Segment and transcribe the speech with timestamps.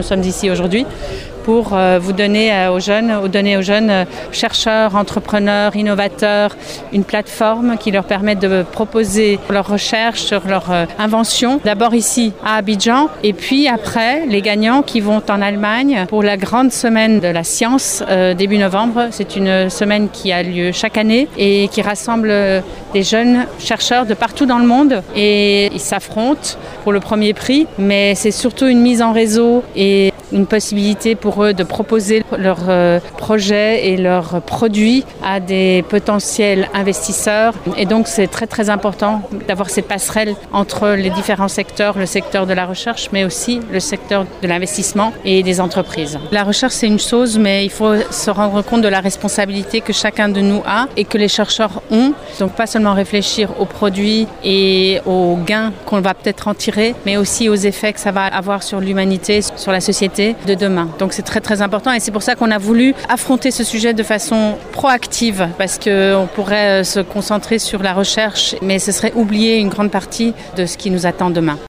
[0.00, 0.86] Nous sommes ici aujourd'hui
[1.48, 6.54] pour euh, vous donner euh, aux jeunes, donner aux jeunes euh, chercheurs, entrepreneurs, innovateurs,
[6.92, 11.58] une plateforme qui leur permet de proposer leurs recherches sur leurs inventions.
[11.64, 16.36] D'abord ici à Abidjan et puis après les gagnants qui vont en Allemagne pour la
[16.36, 18.02] grande semaine de la science
[18.36, 19.08] début novembre.
[19.10, 22.30] C'est une semaine qui a lieu chaque année et qui rassemble
[22.92, 27.66] des jeunes chercheurs de partout dans le monde et ils s'affrontent pour le premier prix,
[27.78, 32.68] mais c'est surtout une mise en réseau et une possibilité pour eux de proposer leurs
[32.68, 37.54] euh, projets et leurs produits à des potentiels investisseurs.
[37.76, 42.46] Et donc c'est très très important d'avoir ces passerelles entre les différents secteurs, le secteur
[42.46, 46.18] de la recherche, mais aussi le secteur de l'investissement et des entreprises.
[46.30, 49.92] La recherche c'est une chose, mais il faut se rendre compte de la responsabilité que
[49.92, 52.12] chacun de nous a et que les chercheurs ont.
[52.40, 57.16] Donc pas seulement réfléchir aux produits et aux gains qu'on va peut-être en tirer, mais
[57.16, 60.88] aussi aux effets que ça va avoir sur l'humanité, sur la société de demain.
[60.98, 63.94] Donc c'est très très important et c'est pour ça qu'on a voulu affronter ce sujet
[63.94, 69.12] de façon proactive parce qu'on pourrait euh, se concentrer sur la recherche mais ce serait
[69.14, 71.58] oublier une grande partie de ce qui nous attend demain.